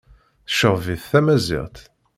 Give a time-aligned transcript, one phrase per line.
[0.49, 1.77] Tceɣɣeb-it tmaziɣt.